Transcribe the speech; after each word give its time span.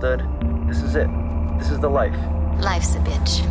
misunderstood? 0.00 0.68
This 0.68 0.82
is 0.82 0.96
it. 0.96 1.08
This 1.58 1.70
is 1.70 1.78
the 1.78 1.88
life. 1.88 2.16
Life's 2.60 2.94
a 2.94 2.98
bitch. 2.98 3.42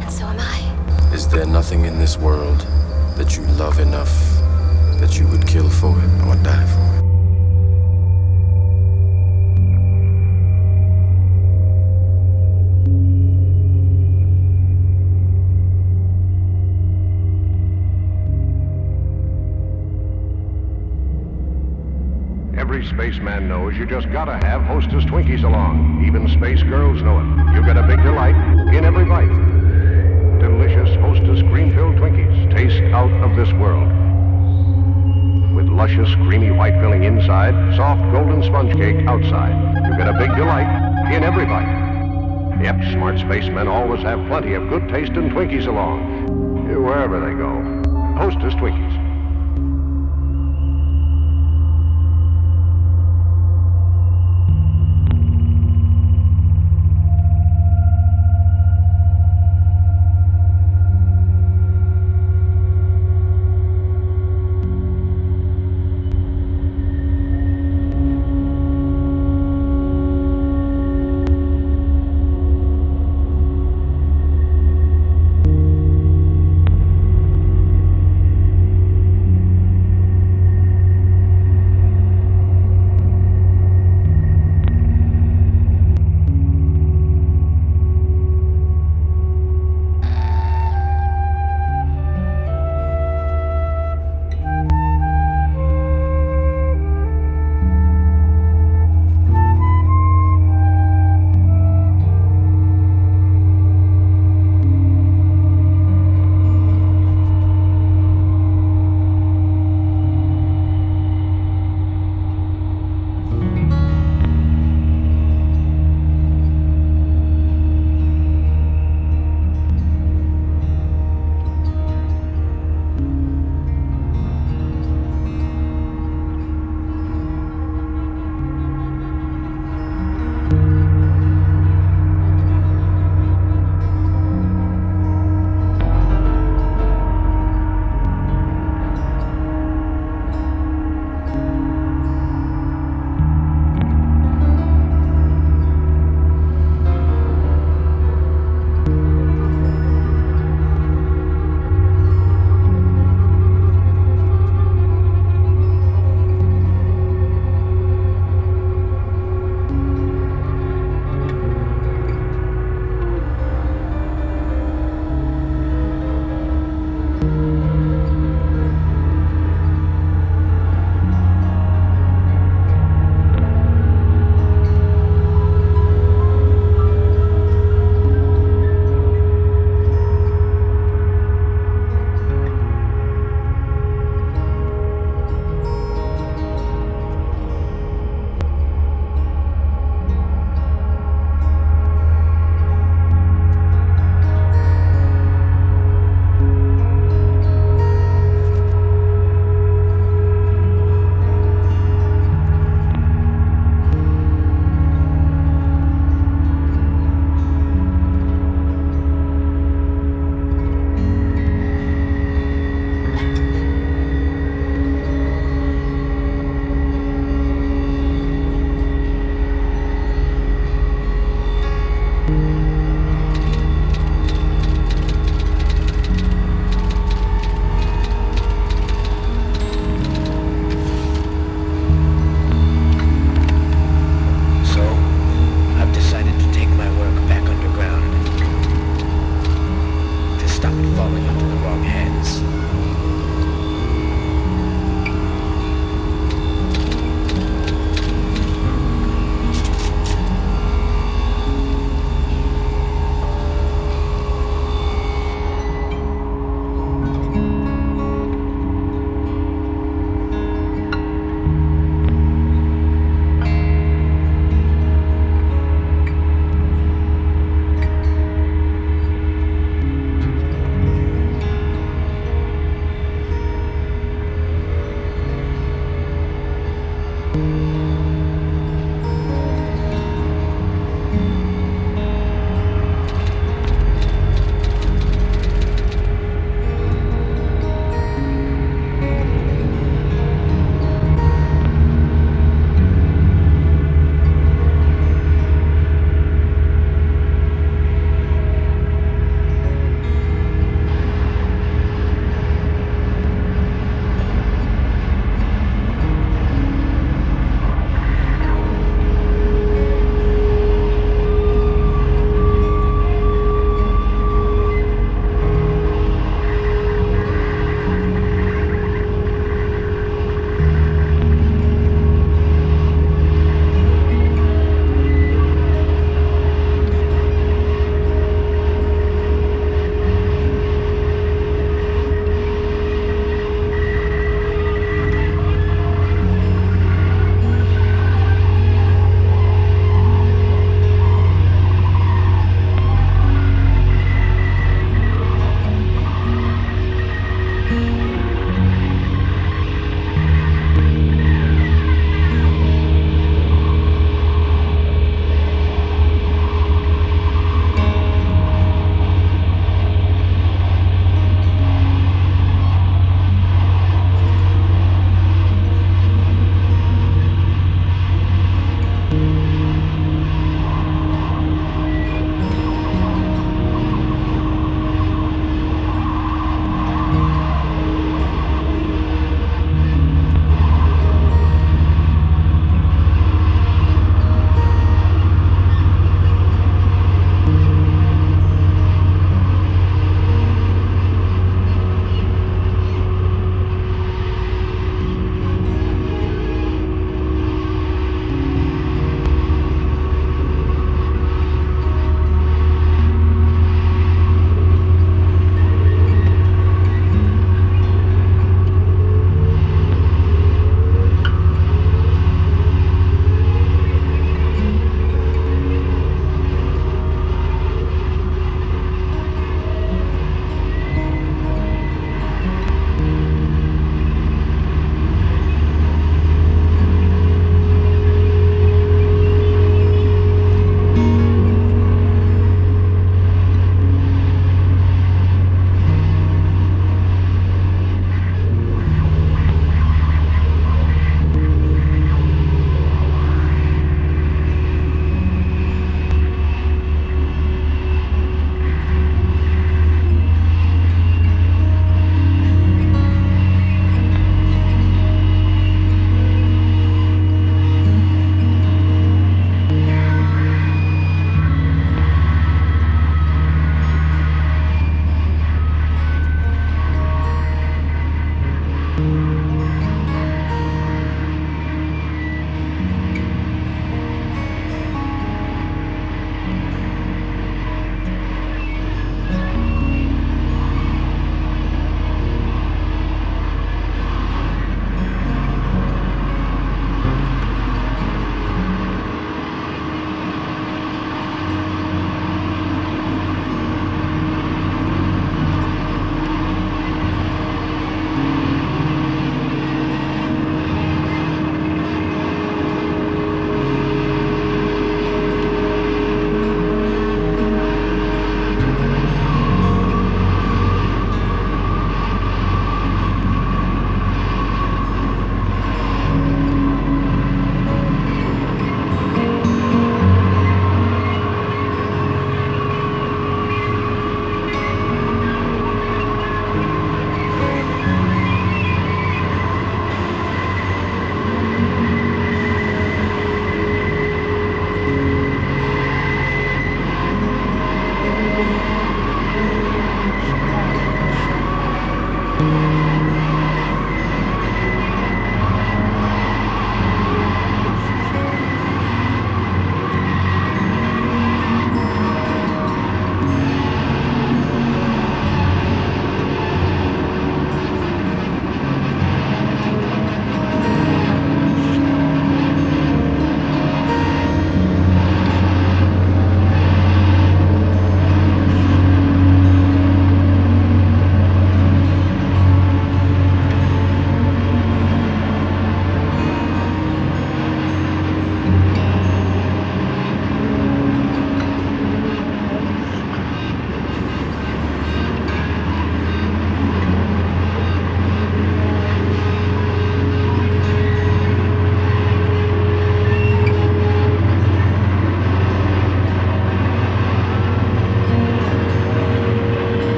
And 0.00 0.10
so 0.10 0.24
am 0.24 0.38
I. 0.38 1.14
Is 1.14 1.28
there 1.28 1.46
nothing 1.46 1.84
in 1.84 1.98
this 1.98 2.16
world 2.16 2.60
that 3.16 3.36
you 3.36 3.42
love 3.58 3.78
enough 3.78 4.12
that 5.00 5.18
you 5.18 5.26
would 5.28 5.46
kill 5.46 5.68
for 5.68 5.90
it 5.98 6.26
or 6.26 6.36
die 6.42 6.66
for 6.66 6.91
Every 22.82 22.96
spaceman 22.96 23.48
knows 23.48 23.76
you 23.76 23.86
just 23.86 24.10
gotta 24.10 24.44
have 24.44 24.62
Hostess 24.62 25.04
Twinkies 25.04 25.44
along. 25.44 26.04
Even 26.04 26.26
space 26.26 26.64
girls 26.64 27.00
know 27.00 27.20
it. 27.20 27.54
You 27.54 27.62
get 27.64 27.76
a 27.76 27.86
big 27.86 28.02
delight 28.02 28.34
in 28.74 28.84
every 28.84 29.04
bite. 29.04 29.30
Delicious 30.40 30.90
Hostess 30.96 31.42
cream-filled 31.42 31.94
Twinkies 31.94 32.50
taste 32.50 32.82
out 32.92 33.12
of 33.22 33.36
this 33.36 33.52
world. 33.52 33.86
With 35.54 35.68
luscious, 35.68 36.12
creamy 36.26 36.50
white 36.50 36.74
filling 36.80 37.04
inside, 37.04 37.54
soft 37.76 38.02
golden 38.10 38.42
sponge 38.42 38.74
cake 38.74 39.06
outside. 39.06 39.54
You 39.86 39.96
get 39.96 40.08
a 40.08 40.18
big 40.18 40.34
delight 40.34 40.66
in 41.14 41.22
every 41.22 41.46
bite. 41.46 42.58
Yep, 42.64 42.82
smart 42.94 43.16
spacemen 43.20 43.68
always 43.68 44.02
have 44.02 44.26
plenty 44.26 44.54
of 44.54 44.68
good 44.68 44.88
tasting 44.88 45.30
Twinkies 45.30 45.68
along. 45.68 46.66
Wherever 46.66 47.20
they 47.20 47.34
go. 47.38 47.62
Hostess 48.18 48.54
Twinkies. 48.54 48.91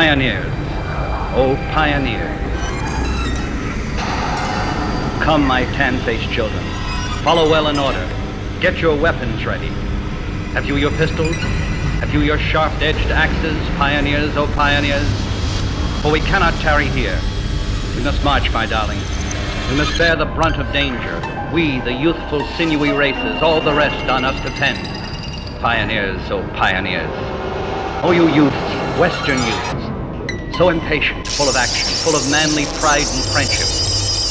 Pioneers, 0.00 0.46
oh 1.36 1.56
pioneers. 1.74 2.40
Come, 5.22 5.46
my 5.46 5.66
tan-faced 5.74 6.32
children. 6.32 6.64
Follow 7.22 7.50
well 7.50 7.66
in 7.68 7.78
order. 7.78 8.08
Get 8.62 8.78
your 8.78 8.98
weapons 8.98 9.44
ready. 9.44 9.66
Have 10.54 10.64
you 10.64 10.76
your 10.76 10.90
pistols? 10.92 11.36
Have 12.00 12.14
you 12.14 12.20
your 12.20 12.38
sharp-edged 12.38 13.10
axes, 13.10 13.58
pioneers, 13.76 14.34
oh 14.38 14.46
pioneers? 14.54 15.06
For 16.00 16.10
we 16.10 16.20
cannot 16.20 16.54
tarry 16.62 16.86
here. 16.86 17.20
We 17.94 18.02
must 18.02 18.24
march, 18.24 18.50
my 18.54 18.64
darlings. 18.64 19.06
We 19.70 19.76
must 19.76 19.98
bear 19.98 20.16
the 20.16 20.24
brunt 20.24 20.56
of 20.56 20.72
danger. 20.72 21.20
We, 21.52 21.78
the 21.80 21.92
youthful, 21.92 22.46
sinewy 22.56 22.92
races, 22.92 23.42
all 23.42 23.60
the 23.60 23.74
rest 23.74 24.08
on 24.08 24.24
us 24.24 24.42
depend. 24.42 24.78
Pioneers, 25.60 26.30
oh 26.30 26.42
pioneers. 26.54 27.10
Oh, 28.02 28.12
you 28.12 28.28
youths, 28.30 28.56
Western 28.98 29.36
youths, 29.38 29.89
so 30.60 30.68
impatient, 30.68 31.26
full 31.26 31.48
of 31.48 31.56
action, 31.56 31.88
full 32.04 32.14
of 32.14 32.30
manly 32.30 32.66
pride 32.80 33.06
and 33.14 33.24
friendship. 33.32 33.66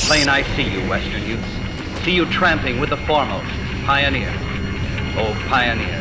Plain 0.05 0.29
I 0.29 0.43
see 0.55 0.61
you, 0.61 0.87
Western 0.87 1.25
youths. 1.25 2.03
See 2.05 2.11
you 2.11 2.27
tramping 2.27 2.79
with 2.79 2.91
the 2.91 2.97
foremost, 2.97 3.49
pioneer. 3.83 4.31
Oh, 5.17 5.33
pioneers. 5.49 5.98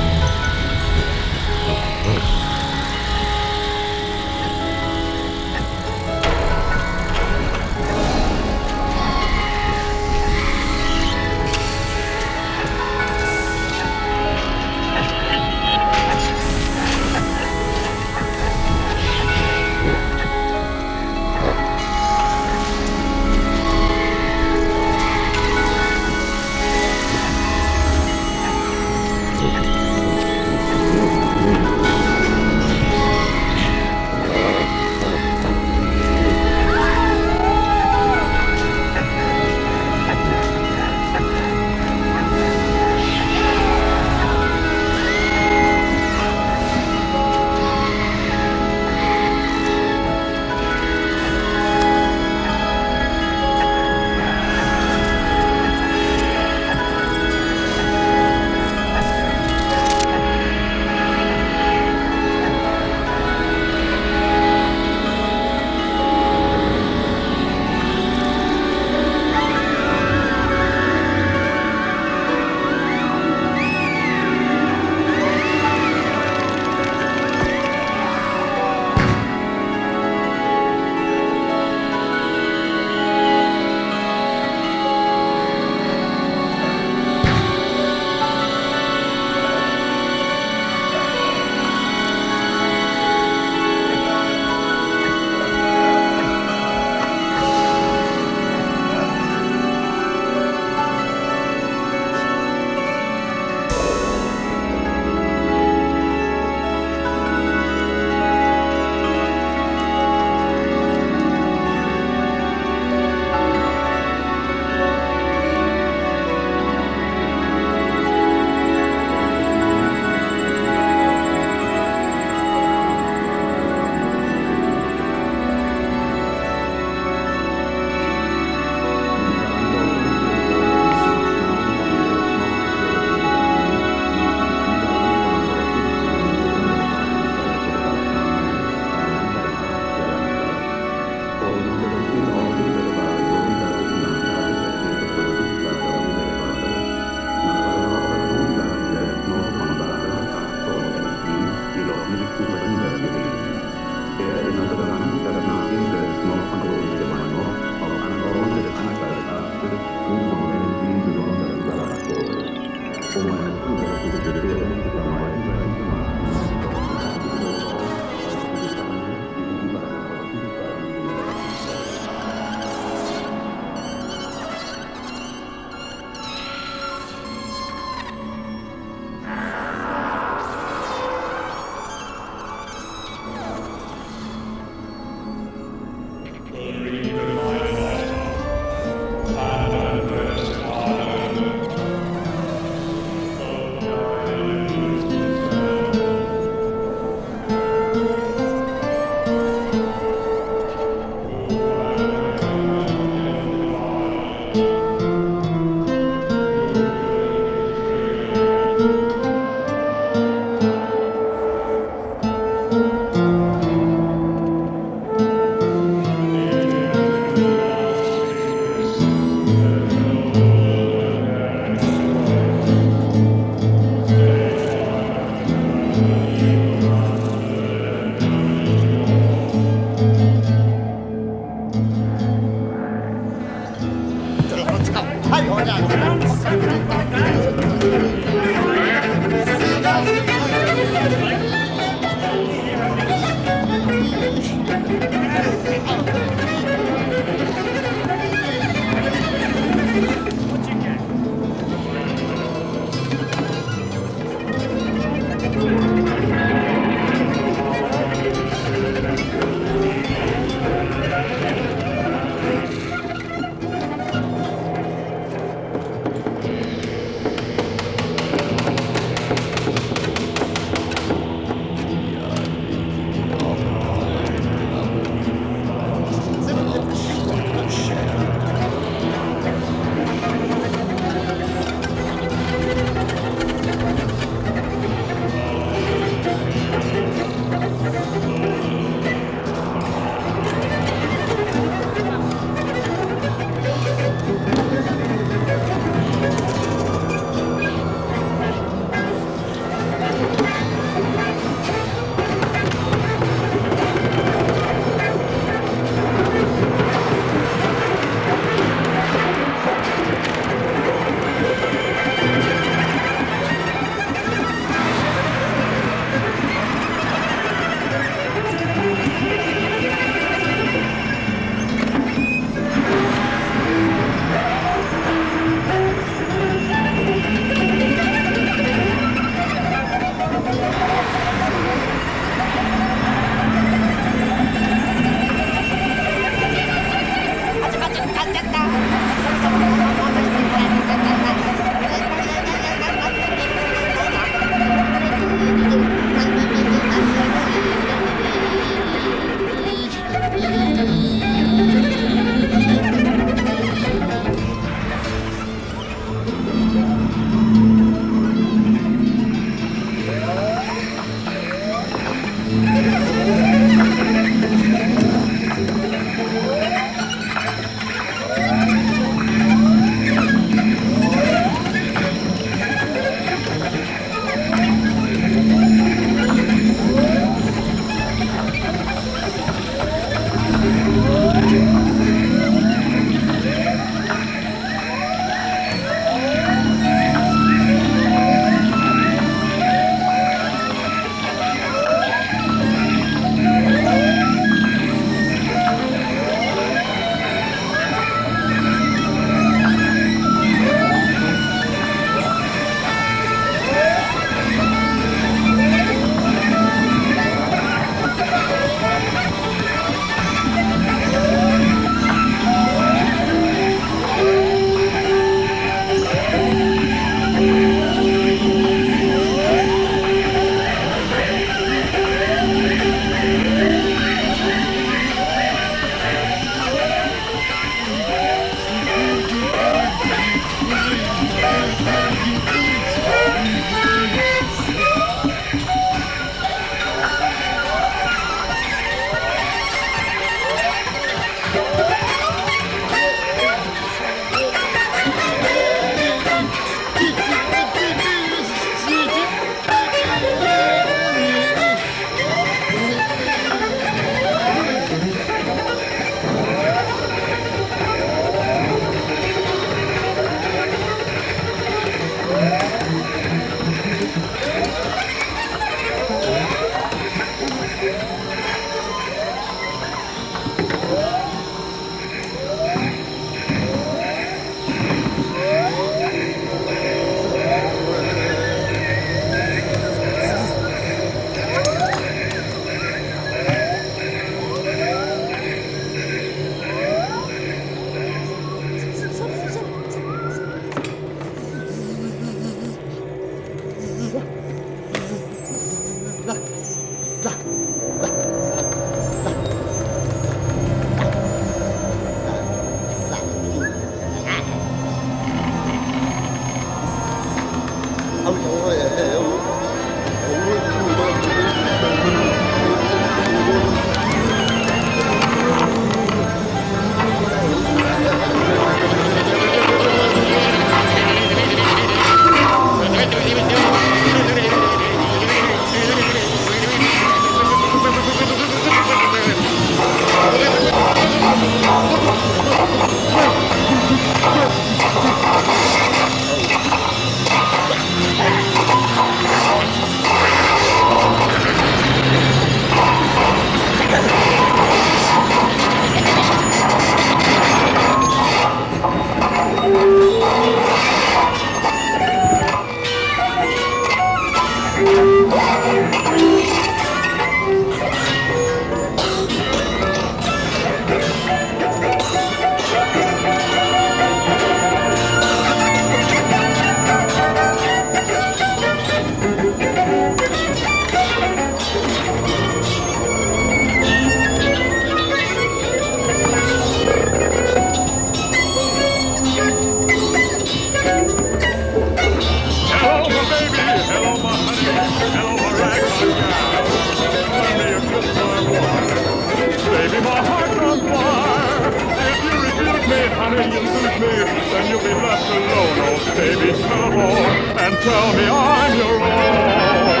darling, 593.31 593.51
you 593.51 593.59
lose 593.59 593.99
me, 593.99 594.07
then 594.51 594.69
you'll 594.69 594.79
be 594.81 594.93
left 594.93 595.29
alone. 595.29 595.77
Oh, 595.83 596.13
baby, 596.15 596.51
come 596.63 596.93
on 596.93 597.59
and 597.59 597.77
tell 597.81 598.13
me 598.13 598.25
I'm 598.27 598.77
your 598.77 599.01
own. 599.01 600.00